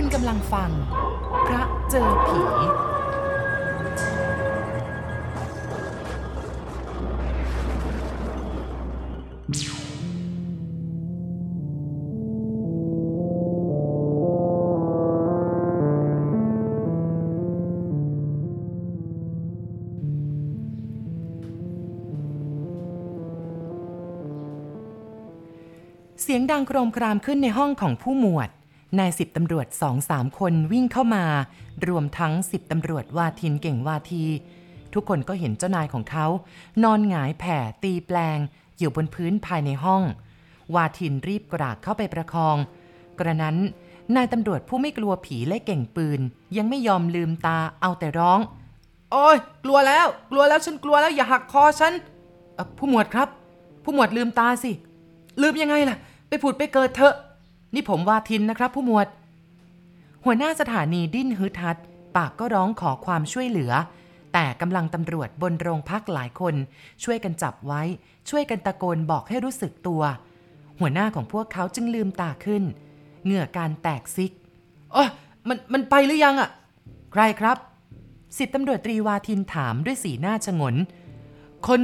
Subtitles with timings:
[0.00, 0.70] คุณกำลังฟัง
[1.46, 2.40] พระเจอผี
[26.22, 28.50] เสียงดังโครมครามขึ้นในห้องของผู้หมวด
[28.98, 31.24] นายสิบตำรวจสองสามคนวิ่งเข้ามา
[31.88, 34.24] รวมทั้งสิบตำรวจวาทินเก่งวาที
[34.94, 36.26] ทุกคนก็เห็นเจ้านายของเขา
[36.82, 38.38] นอนหงายแผ่ตีแปลง
[38.78, 40.02] อยู่บนพื้นภายในห้อง
[40.74, 42.56] วาทินรีบกรากเข้าไปประคอง
[43.18, 43.56] กระนั้น
[44.16, 46.20] นายตำรวจผู้ไม่กลัวผีและเก่งปืน
[46.56, 48.40] ยังไม่ยอมลืมตาเอาแต่ร้อง
[49.12, 51.92] โอ้ยกลัวแล้ว กลัวแล้วฉันกลัวแล้วอย่าหักคอฉัน
[52.78, 53.28] ผู้หมวดครับ
[53.84, 54.70] ผู้หมวดลืมตาสิ
[55.42, 55.96] ลืมยังไงล่ะ
[56.28, 57.14] ไปผุดไปเกิดเถอะ
[57.74, 59.08] นี่ผมวาทินนะครับ ผู้หมวด
[60.24, 61.78] หัวหน้าสถานีดิ้นฮึดฮัด
[62.16, 63.72] ปากก็ร้องขอความช่วยเหลือ
[64.32, 66.54] แต่กำลังตำรวจบนโรงพักหลายคน
[67.04, 67.82] ช่วยกันจับไว้
[68.30, 70.02] ช่วยกันตะโกนบอกให้รู้สึกตัว
[70.80, 72.62] หัวหน้าของพวกเขาจึงลืมตาขึ้น
[73.24, 74.32] เหงื่อการแตกซิก
[74.92, 75.08] เออ
[75.48, 76.50] มันมันไปหรือยังอะ่ะ
[77.12, 77.56] ใครครับ
[78.38, 80.74] สิบตำรวจตรีวาทินถามด้วยสีหน้าชงน
[81.68, 81.80] คน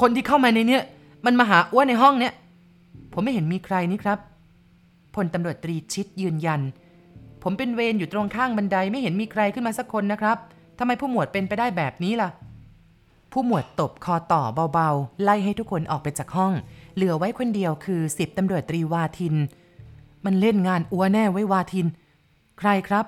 [0.00, 0.82] คนที่เข้ามาในเนี้ย
[1.26, 2.34] มันมาหาอ้วนในห้องเนี้ย
[3.12, 4.18] ผมไม่เห็นมีใครนี่ครับ
[5.14, 6.60] พลตำรวจตรีชิดยืนยัน
[7.42, 10.36] ผมเป็นเวรอยู่ตรงข้างบันไดไม่เห็นมีใครขึ้นมาสักคนนะครับ
[10.78, 12.30] ทำไมผู้หมวดเป็นไปได้แบบนี้ล่ะ
[13.32, 16.52] ผู้หมวดตบคอต่อเบาๆ ไล่ให้ทุกคนออกไปจากห้อง
[16.94, 19.34] เหลือไว้คนเดียวคือสิบตำรวจตรีวาทิน
[20.24, 21.86] มันเล่นงานอัวแน่ไว้วาทิน
[22.58, 23.06] ใครครับ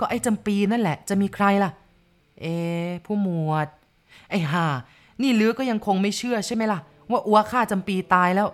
[0.00, 1.70] ก็ไอ้จำปีนั่นแหละ จะมีใครล่ะ
[2.40, 2.46] เอ
[3.04, 3.68] ผู้หมวด
[4.30, 4.66] ไอ้ห่า
[5.22, 6.78] นี่ลือก็ยังคงไม่เชื่อใช่ไหมล่ะ
[7.10, 8.48] ว่าอัวฆ่าจำปีตายแล้ว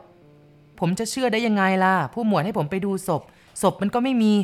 [0.81, 3.23] ผมจะเชื่อได้ยังไงล่ะ ผู้หมวดให้ผมไปดูศพ
[3.63, 4.35] ศพมันก็ไม่มี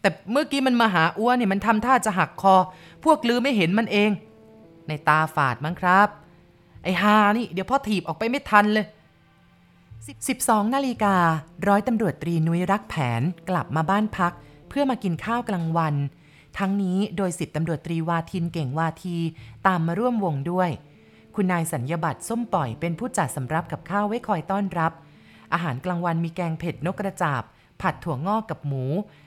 [0.00, 2.54] แต่เมื่อกี้มันมาหาอ้วนเนี่ยมันทำท่าจะหักคอ
[3.04, 4.10] พวกลือไม่เห็นมันเอง
[4.88, 6.08] ในตาฝาดมั้งครับ
[6.82, 8.86] ไอ้ฮานี่ เดี๋ยวพ่อถีบออกไปไม่ทันเลย
[9.98, 11.16] 12นาฬิกา
[11.66, 14.32] ร้อยตำรวจตรีนุ้ยรักแผนกลับมาบ้านพัก
[14.68, 15.94] เพื่อมากินข้าวกลางวัน
[16.58, 19.16] ทั้งนี้โดยสิบตำรวจตรีวาทินเก่งวาที
[19.66, 20.70] ตามมาร่วมวงด้วย
[21.34, 24.92] คุณนายสัญญบัตรส้มปล่อยเป็นผู้จัดสำรับกับข้าวไว้คอยต้อนรับ
[25.52, 27.42] อาหารกลางวันมีแกงเผ็ดนกกระจาบ
[27.80, 28.84] ผัดถั่วงอกกับหมู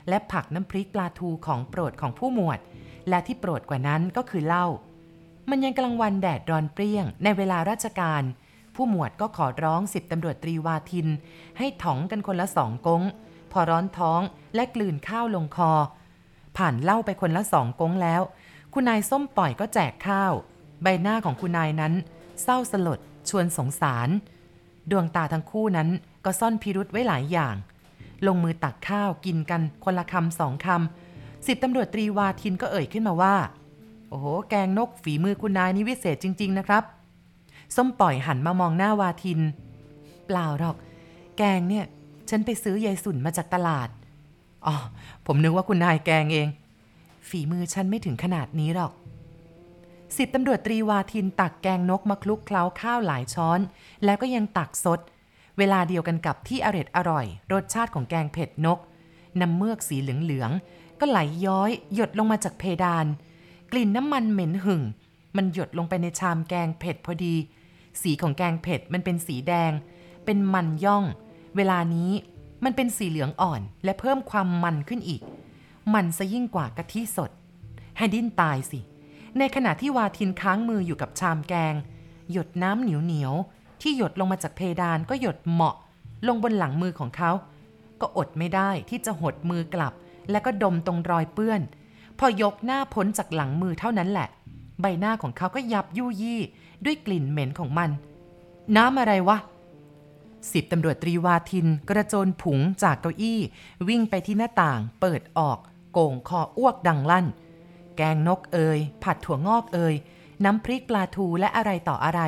[0.10, 2.60] และผักน้ำพริกปลาทูของโปรดของผู้หมวด
[3.10, 4.66] และที่โปรดกว่านั้นก็คือเหล้า
[5.50, 8.24] มันยังกลางวันแดดร้อนเปรี้ยง ในเวลาราชการ
[8.76, 11.08] ผู้หมวดก็ขอร้องสิบตำรวจตรีวาทิน
[11.58, 13.02] ให้ถองกันคนละสองกง
[13.52, 14.22] พอร้อนท้อง
[14.56, 15.72] และกลืนข้าวลงคอ
[16.58, 18.22] ผ่านเหล้าไปคนละสองกงแล้ว
[18.74, 20.34] คุณนายส้มปล่อยก็แจกข้าว
[20.84, 21.94] ใบหน้าของคุณนายนั้น
[22.44, 23.00] เศร้าสลด
[23.30, 24.10] ชวนสงสาร
[24.92, 25.90] ดวงตาทั้งคู่นั้น
[26.26, 27.56] ก็ซ่อนพิรุษไว้หลายอย่าง
[28.28, 33.36] ลงมือตักข้าวกินกันคนละคำสองคำสิบตำรวจตรีวาทินก็เอ่ยขึ้นมาว่า
[34.10, 36.84] โอ้โห แกงนกฝีมือคุณนายนี่วิเศษจริง ๆ นะครับ
[37.76, 39.40] ส้มปล่อยหันมามองหน้าวาทิน
[40.26, 40.76] เปล่าหรอก
[41.38, 41.86] แกงเนี่ย
[42.30, 43.90] ฉันไปซื้อยายสุนมาจากตลาด
[44.66, 44.76] อ๋อ
[45.26, 46.48] ผมนึกว่าคุณนายแกงเอง
[47.30, 48.92] ฝีมือฉันไม่ถึงขนาดนี้หรอก
[50.18, 53.60] สิบตำรวจตรีวาทินตักแกงนกมาคลุกเคล้าข้าวหลายช้อน
[54.06, 55.00] แล้วก็ยังตักสด
[55.58, 58.80] เวลาเดียวกันกับที่อร็ดอร่อย รสชาติของแกงเผ็ดนก
[59.42, 63.06] น้ำเมือกสีเหลืองๆ ก็ไหลย้อยหยดลงมาจากเพดาน
[63.72, 64.84] กลิ่นน้ำมันเหม็นหึ่ง
[65.38, 67.36] มันหยดลงไปในชามแกงเผ็ดพอดี
[68.02, 69.72] สีของแกงเผ็ดมันเป็นสีแดง
[70.26, 71.04] เป็นมันย่อง
[71.56, 72.12] เวลานี้
[72.64, 75.22] มันเป็นสีเหลืองอ่อนและเพิ่มความมันขึ้นอีก
[75.94, 77.32] มันซะยิ่งกว่ากะทิสด
[77.98, 78.80] ให้ดิ้นตายสิ
[79.38, 81.74] ในขณะที่วาทินค้างมืออยู่กับชามแกง
[82.32, 83.34] หยดน้ำเหนียวเหนียว
[83.82, 85.76] ที่หยดลงมาจากเพดานก็หยดเหมาะ
[86.28, 87.32] ลงบนหลังมือของเขา
[88.02, 89.94] ก็อดไม่ได้ที่จะหดมือกลับ
[90.32, 91.62] แล้วก็ดมตรงรอยเปื้อน
[92.20, 94.28] พอยกหน้าพ้นจากหลังมือเท่านั้นแหละ
[94.82, 96.40] ใบหน้าของเขาก็ยับยุยี่
[96.86, 97.90] ด้วยกลิ่นเหม็นของมัน
[98.76, 99.38] น้ำอะไรวะ
[100.52, 103.40] สิบตำรวจตรีวาทิน กระโจนผุงจากเก้าอี้
[103.88, 105.58] วิ่งไปที่หน้าต่าง เปิดออก
[105.94, 107.26] โก่งคออ้วกดังลั่น
[107.98, 109.94] แกงนกเอยผัดถั่วงอกเอย
[110.44, 112.22] น้ำพริกปลาทูและอะไรต่ออะไร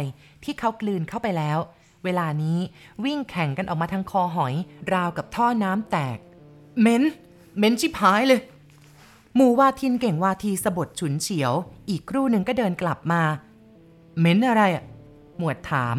[0.43, 1.57] ที่เขากลืนเข้าไปแล้ว
[2.03, 2.59] เวลานี้
[3.05, 4.53] วิ่งแข่งกันออกมาทางคอหอย
[4.93, 6.17] ราวกับท่อน้ำแตก
[6.79, 7.03] เหม็น
[7.57, 8.41] เหม็นชิบหายเลย
[9.35, 11.53] หมู่วาทินเก่งวาทีสะบดฉุนเฉียว
[11.89, 13.21] อีกครู่หนึ่งก็เดินกลับมา
[14.19, 14.83] เหม็นอะไรอะ
[15.37, 15.97] หมวดถาม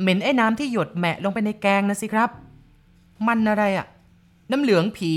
[0.00, 2.30] เหม็นไอ้น้ำที่หยดแหมะลงไปในแกงนะสิครับ
[3.26, 3.86] มันอะไรอะ
[4.50, 5.10] น้ำเหลืองผี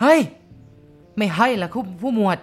[0.00, 0.20] เฮ้ย
[1.16, 2.38] ไม่ให้ละคุณผู้หมวด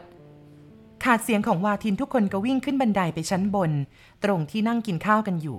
[1.03, 3.71] ขาดเสียงของวาทินทุกคนก็วิ่งขึ้นบันไดไปชั้นบน
[4.23, 5.57] ตรงที่นั่งกินข้าวกันอยู่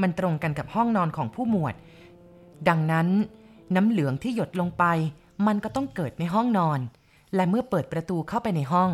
[0.00, 1.74] มันตรงกันกับห้องนอนของผู้หมวด
[2.68, 3.08] ดังนั้น
[3.74, 4.84] น้ำเหลืองที่หยดลงไป
[5.46, 6.80] มันก็ต้องเกิดในห้องนอน
[7.34, 8.90] และเมื่อเปิดประตูเข้าไปในห้อง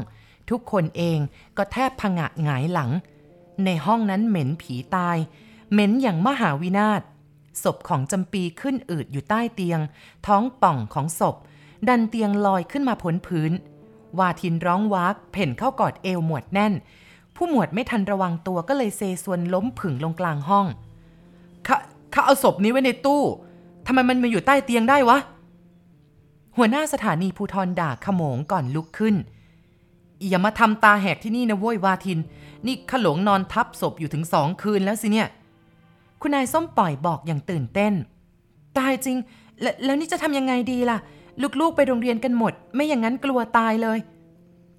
[0.50, 1.18] ทุกคนเอง
[1.56, 2.90] ก็แทบผงะหงายหลัง
[3.64, 5.16] ในห้องนั้นเหม็นผีตาย
[5.72, 7.02] เหม็นอย่างมหาวินาศ
[7.62, 9.80] ศพของจำปีขึ้นอืดอยู่ใต้เตียง
[10.26, 11.36] ท้องป่องของศพ
[11.88, 13.52] ดันเตียงลอยขึ้นมาพ้นพื้น
[14.18, 16.72] วาทินร้องวากเพ่นเข้ากอดเอวหมวดแน่น
[17.36, 20.66] ผู้หมวดไม่ทันระวังตัวก็เลยเซซวนล้มผึ่งลงกลางห้อง
[21.64, 21.76] เขา
[22.10, 23.22] เขาเอาศพนี้ไว้ในตู้
[23.86, 25.18] ทำไมมันมาอยู่ใต้เตียงได้วะ
[26.56, 29.14] หัวหน้าสถานีภูทรด่าขโมงก่อนลุกขึ้น
[30.28, 32.18] อย่ามาทำตาแหกที่นี่นะโว้ยวาทิน
[32.66, 35.28] นี่ขหลงนอนทับศพอยู่ถึงสองคืนแล้วสิเนี่ย
[36.20, 37.92] คุณนายส้มปล่อยบอกอย่างตื่นเต้น
[38.78, 39.16] ตายจริง
[39.60, 40.98] แลแล้วนี่จะทำยังไงดีล่ะ
[41.60, 43.98] ลูกๆไปโรงเรียนกันหมด ไม่อย่างนั้นกลัวตายเลย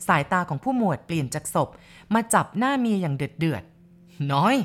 [0.08, 1.70] สายตาของผู้หมวดเปลี่ยนจากศพ
[2.14, 3.64] มาจับหน้าเมียอย่างเดือดเดือด
[4.34, 4.56] น้อย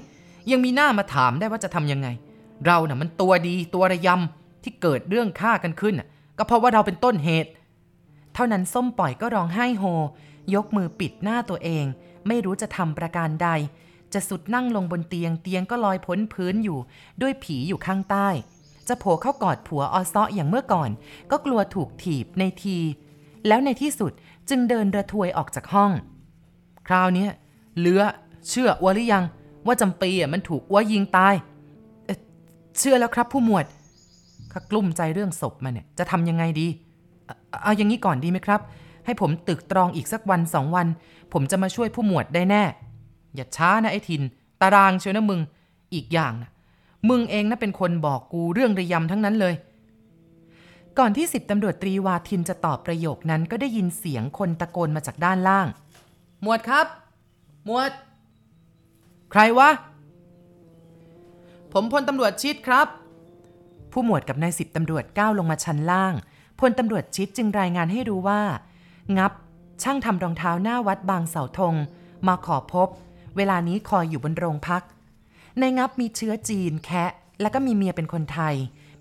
[0.50, 2.08] ยังมีหน้ามาถามได้ว่าจะทำยังไง
[2.66, 5.94] เราน่ะมันตัวดีตัวระยำที่เกิดเรื่องฆ่ากันขึ้น
[6.38, 7.50] ก็เพราะว่าเราเป็นต้นเหตุ
[8.34, 9.84] เท่านั้นส้มปล่อยก็ร้องไห้โฮ
[10.54, 11.84] ยกมือปิดหน้าตัวเอง
[12.26, 13.49] ไม่รู้จะทำประการใด
[14.12, 16.78] จะสุดนั่งลงบนเตียงเตียงก็ลอยพ้นพื้นอยู่
[17.22, 18.28] ด้วยผีอยู่ข้างใต้
[18.88, 20.91] จะโผล่เข้ากอดผัวออซ้ออย่างเมื่อก่อน
[21.31, 22.79] ก็กลัวถูกถีบในที
[23.49, 24.12] แล้วในที่สุด
[24.49, 25.93] จึงเดินระทวยออกจากห้อง
[26.88, 27.27] คราวนี้
[27.79, 28.03] เหลือ
[28.49, 29.25] เชื่ออัวหรือยัง
[29.67, 31.35] ว่าจำปีอะมันถูกอัวยิงตาย
[32.06, 33.65] เเชื่อแล้วครับผู้หมวด
[34.53, 36.67] ข้ากลุ้มใจเรื่องศพมันเนี่ยจะทำยังไงดี
[37.27, 38.61] เอ่อเอาอย่างนี้ก่อนดีไหมครับ
[39.05, 40.87] ให้ผมตึกตรองอีกสักวันสองวัน
[41.33, 42.62] ผมจะมาช่วยผู้หมวดได้แน่
[43.35, 44.23] อย่าช้านะไอ้ทิน
[44.61, 45.41] ตารางเชียวนะมึง
[45.94, 46.50] อีกอย่างนะ
[47.08, 49.55] มึงเองนะเป็นคนบอกกูเรื่องระยำทั้งนั้นเลย
[50.99, 55.67] ก่อนที่สิบตำรวจตรีวาทินจะตอบประโยคนั้นก็ได้ยินเสียงคนตะโกนมาจากด้านล่าง
[56.43, 56.87] หมวดครับ
[57.67, 57.91] หมวด
[59.31, 59.70] ใครวะ
[61.73, 62.87] ผมพลตำรวจชิดครับ
[63.93, 66.14] ผู้หมวดกับนายสิบตำรวจก้าวลงมาชั้นล่าง
[66.61, 68.43] พลตำรวจชิดจึงรายงานให้รู้ว่า
[69.19, 69.32] งับ
[69.82, 71.75] ช่างทำรองเท้าหน้าวัดบางเสาธง
[72.26, 72.88] มาขอพบ
[73.37, 74.82] เวลานี้คอยอยู่บนโรงพัก
[75.61, 77.11] ในงับมีเชื้อจีนแคะ
[77.41, 78.55] แล้วก็มีเมียเป็นคนไทย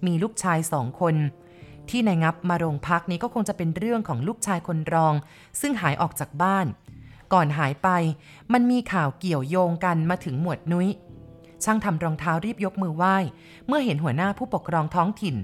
[0.05, 1.15] มีลูกชายสองคน
[1.89, 5.13] ที่ในงับมาโรงพักนี้ก็คงจะเป็นเรื่องของลูกชายคนรอง
[5.61, 6.65] ซึ่งหายออกจากบ้าน
[7.33, 7.89] ก่อนหายไป
[8.53, 10.89] มันมีข่าวเกี่ยวโยงกันมาถึงหมวดนุ้ย
[11.63, 13.15] ช่างทำรองเท้ารีบยกมือไหว้
[13.67, 15.35] เมื่อเห็นหัวหน้าผู้ปกครองท้องถิ่น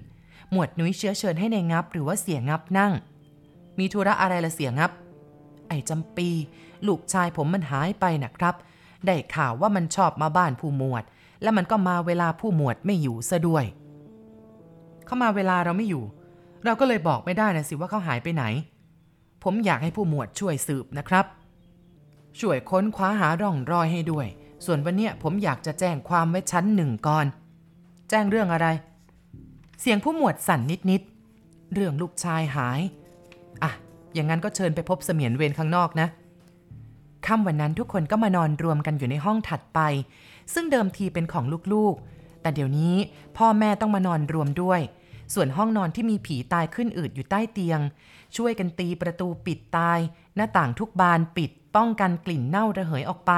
[0.52, 2.94] หมวดนุ้ยเชื้อเชิญให้ในงับหรือว่าเสียงับนั่ง
[3.80, 4.92] มีธุระอะไรละเสียงับ
[5.68, 6.30] ไอ้จำปี
[6.88, 8.56] ลูกชายผมมันหายไปนะครับ
[9.06, 11.04] ได้ข่าวว่ามันชอบมาบ้านผู้หมวด
[11.42, 13.66] และมันก็มาเวลาผู้หมวดไม่อยู่ซะด้วย
[15.06, 16.04] เข้ามาเวลาเราไม่อยู่
[16.66, 18.44] เราก็เลยบอกไม่ได้นะสิว่าเขาหายไปไหน
[19.44, 21.26] ผมอยากให้ผู้หมวดช่วยสืบนะครับ
[22.40, 24.28] ช่วยค้นคว้าหาร่องรอยให้ด้วย
[24.66, 27.26] ส่วนวันเนี้ยผมอยากจะแจ้งความไว้ชั้นหนึ่งก่อน
[28.10, 28.68] แจ้งเรื่องอะไร
[29.82, 30.62] เสียงผู้หมวดสั่น
[30.92, 32.82] นิดๆ เรื่องลูกชายหาย
[33.64, 33.72] อะ
[34.14, 36.08] อย่างนั้นก็เชิญไปพบเสมียนเวรข้างนอกนะ
[37.28, 39.80] ค่ำวันนั้นทุกคนก็มานอนรวมกันอยู่ในห้องถัดไป
[40.54, 42.96] ซึ่งเดิมทีเป็นของลูกๆ แต่เดี๋ยวนี้
[43.38, 44.82] พ่อแม่ต้องมานอนรวมด้วย
[45.34, 47.80] ส่วนห้องนอนที่มีผีตายขึ้นอืดอยู่ใต้เตียง
[48.36, 50.00] ช่วยกันตีประตูปิดตาย
[50.36, 53.32] หน้าต่างทุกบานปิด ป้องกันกลิ่นเน่าระเหยออกไป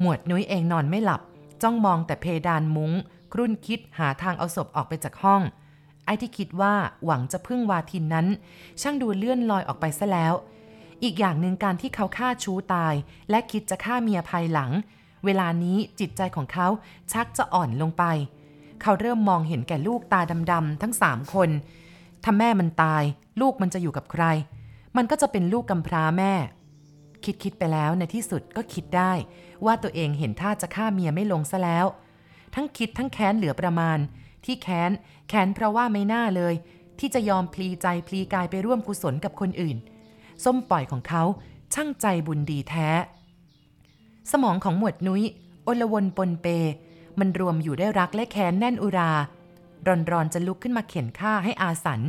[0.00, 1.20] หมวดนุ้ยเองนอนไม่หลับ
[1.62, 2.92] จ้องมองแต่เพดานมุง้ง
[3.32, 5.42] ครุ่นคิดหาทางเอาศพออกไปจากห้อง
[6.04, 8.26] ไอ้ที่คิดว่าหวังจะพึ่งวาทินนั้น
[8.80, 10.34] ช่างดูเลื่อนลอยออกไปซะแล้ว
[11.02, 12.94] อีกอย่างหนึ่งการที่เขาฆ่าชู้ตาย
[13.30, 14.70] และคิดจะฆ่าเมียภายหลัง
[15.24, 16.68] เวลานี้จิตใจของเขา
[17.12, 18.04] ชักจะอ่อนลงไป
[18.82, 21.50] เขาเริ่มมองเห็นแก่ลูกตาดำๆทั้งสามคน
[22.24, 23.02] ถ้าแม่มันตาย
[23.40, 24.24] ลูกมันจะอยู่กับใคร
[24.96, 26.32] มันก็จะเป็นลูกกำพร้าแม่
[27.24, 29.12] คิดคิดไปแล้วในที่สุดก็คิดได้
[29.64, 31.86] ว่าตัวเองเห็นท่าจะฆ่าเมียไม่ลงซะแล้ว
[32.54, 33.98] ทั้งคิดทั้งแค้นเหลือประมาณ
[34.44, 34.90] ที่แค้น
[35.28, 36.54] แค้นเพราะว่าไม่น่าเลย
[36.98, 39.76] ที่จะยอมพลีใจพลีกายไปร่วมกุศลกับคนอื่น
[40.44, 41.22] ส้มปล่อยของเขา
[41.74, 42.88] ช่างใจบุญดีแท้
[44.32, 45.22] สมองของหมวดนุ้ย
[45.66, 46.46] อลวนปนเป
[47.18, 49.12] มันรวมอยู่ได้รักและแค้นแน่นอุรา
[50.10, 52.00] รอนๆจะลุกขึ้นมาเข็นฆ่าให้อาสัน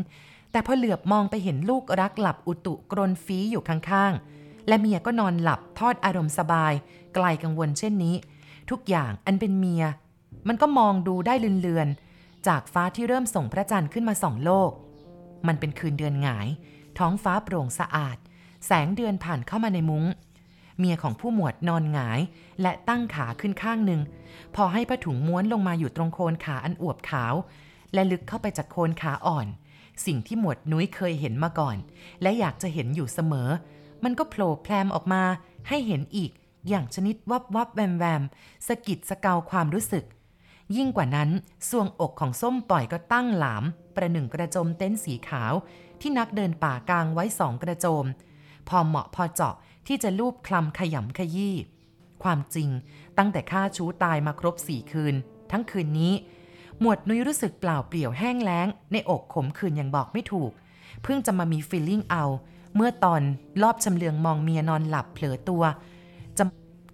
[0.51, 6.73] แต่พอเหลือบมองไปเห็นลูกรักหลับอุตุกรนฟีอยู่ข้างๆ และเมียก็นอนหลับทอดอารมณ์สบาย
[7.13, 8.15] ไกลกังวลเช่นนี้
[8.69, 9.83] ทุกอย่างอันเป็นเมีย
[10.47, 14.71] มันก็มองดูได้เลือนๆจากฟ้าที่เริ่มส่งพระจันทร์ขึ้นมาส่องโลก
[15.47, 16.47] มันเป็นคืนเดือนหงาย
[17.00, 18.17] ท้องฟ้าโปร่งสะอาด
[18.65, 20.05] แสงเดือนผ่านเข้ามาในมุง้ง
[20.77, 22.19] เมียของผู้หมวดนอนหงาย
[22.62, 24.01] และตั้งขาขึ้นข้างหนึ่ง
[24.55, 27.33] พอให้ผ้าถุงม้วนลงมาอยู่ตรงโคนขาอันอวบขาว
[27.93, 29.47] และลึกเข้าไปจากโคนขาอ่อน
[30.05, 31.77] สิ่งที่หมวดนุ้ยเคยเห็นมาก่อน
[32.21, 33.50] และอยากจะเห็นอยู่เสมอ
[34.03, 35.23] มันก็โผล่แพลมออกมา
[35.67, 36.31] ให้เห็นอีก
[36.69, 38.23] อย่างชนิดวับวับแวมแวม
[38.67, 40.05] สะกิดสะเกาความรู้สึก
[40.75, 41.29] ยิ่งกว่านั้น
[41.69, 43.63] สวงอกของส้มปล่อยก็ตั้งหลาม
[43.95, 45.53] ประหนึ่งกระจมเต็นท์สีขาว
[46.03, 48.05] ที่นักเดินป่ากลางไว้สองกระโจม
[48.69, 49.55] พอเหมาะพอเจาะ
[49.88, 51.55] ที่จะลูบคลำขยำขยี้
[52.24, 52.69] ความจริง
[53.17, 55.15] ตั้งแต่ข้าชู้ตายมาครบสี่คืน
[55.51, 56.13] ทั้งคืนนี้
[56.79, 60.51] หมวดนุ้ยรู้สึกเปล่าเปลี่ยวแห้งแล้ง ในอกขมขื่นอย่างบอกไม่ถูก
[61.03, 62.24] เพิ่งจะมามีฟีลลิ่งเอา
[62.75, 63.22] เมื่อตอน
[63.62, 65.63] รอบชำเลืองมองเมียนอนหลับเผลอตัว
[66.38, 66.43] จะ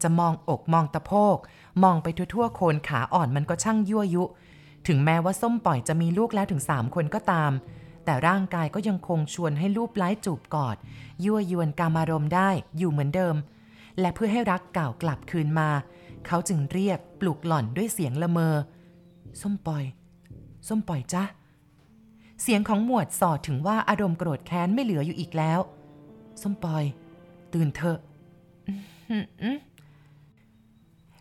[0.04, 1.38] จะมองอกมองตะโพก
[1.84, 4.24] มองไปทั่วๆโคนขาอ่อนมันก็ช่างยั่วยุ
[4.88, 7.51] ถึงแม้ว่าส้มปล่อยจะมีลูกแล้วถึงสามคนก็ตาม
[8.10, 10.78] แต่ร่างกายก็ยังคงชวนให้รูปไล้จูบกอด
[11.24, 13.36] ยั่วยวนกามารมณ์ได้อยู่เหมือนเดิม
[14.00, 15.70] และเพื่อให้รักเก่ากลับคืนมา
[16.25, 18.56] เขาจึงเรียกปลุกหล่อนด้วยเสียงละเมอ
[19.42, 19.84] ส้มปล่อย
[20.68, 21.24] ส้มปล่อยจ้ะ
[22.42, 25.60] เสียงของหมวดสอดถึงว่าอารมณ์โกรธแค้นไม่เหลืออยู่อีกแล้ว
[26.42, 26.84] ส้มปล่อย
[27.54, 28.00] ตื่นเถอะ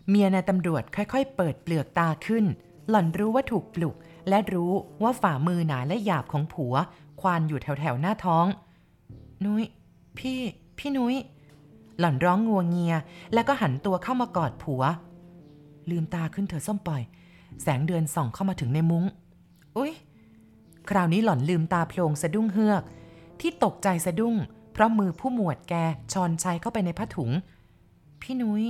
[0.09, 2.45] เมียนายตำรวจค่อยๆ เปิดเปลือกตาขึ้น
[2.89, 3.97] หล่อนรู้ว่าถูกปลุก
[4.29, 6.75] และรู้ว่าฝ่ามือหนาและหยาบของผัว
[7.21, 8.47] ควานอยู่แถวๆหน้าท้อง
[9.45, 9.65] นุย้ย
[10.19, 10.39] พี่
[10.79, 11.17] พี่นุย้ย
[11.99, 12.95] หล่อนร้องงัวเงีย
[13.35, 14.83] แล้วก็หันตัวเข้ามากอดผัว
[15.91, 17.03] ลืมตาขึ้นเถอส้มปล่อย
[17.63, 19.05] แสงเดือนส่องเข้ามาถึงในมุง้ง
[19.77, 19.93] อุ๊ย
[20.91, 22.83] คราวนี้หล่อนลืมตาโพลงสะดุ้งเฮือก
[23.41, 24.35] ที่ตกใจสะดุ้ง
[24.73, 25.75] เพราะมือผู้หมวดแก
[26.13, 27.31] ชอนชัยเข้าไปในผ้าถุง
[28.23, 28.65] พี่นุย้ย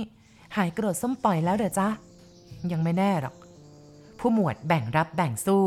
[0.55, 1.87] หายโกรธส้มปล่อยแล้วเด้อจ๊ะ
[2.71, 3.35] ยังไม่แน่หรอก
[4.19, 5.65] ผู้หมวดแบ่งรับแบ่งสู้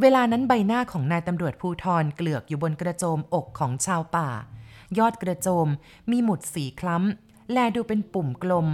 [0.00, 4.28] เวลานั้นใบหน้าของนายตำรวจภูทรเกลือกอยู่บนกระโจมอกของชาวป่า
[4.98, 5.68] ยอดกระโจม
[6.10, 8.66] มีหมุดสีคล้ำ แลดูเป็นปุ่มกลม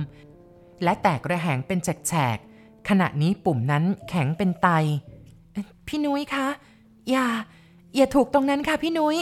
[0.83, 4.69] และแตกระแหงเป็นแฉกๆขณะนี้ปุ่มนั้นแข็งเป็นไต
[5.89, 6.49] พี่นุ้ยคะ
[7.11, 7.27] อย่า
[7.97, 9.17] อย่าถูกตรงนั้นค่ะพี่นุ้ย